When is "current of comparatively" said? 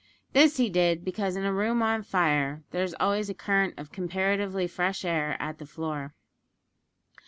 3.35-4.65